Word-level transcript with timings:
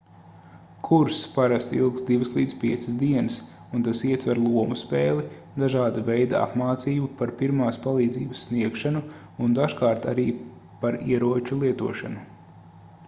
kurss 0.85 1.17
parasti 1.33 1.79
ilgst 1.81 2.07
2-5 2.13 2.93
dienas 3.01 3.35
un 3.79 3.83
tas 3.87 3.99
ietver 4.13 4.39
lomu 4.45 4.77
spēli 4.83 5.25
dažāda 5.65 6.01
veida 6.07 6.39
apmācību 6.47 7.09
par 7.21 7.33
pirmās 7.43 7.77
palīdzības 7.85 8.43
sniegšanu 8.49 9.03
un 9.47 9.57
dažkārt 9.61 10.07
arī 10.15 10.25
par 10.83 10.97
ieroču 11.13 11.59
lietošanu 11.65 12.25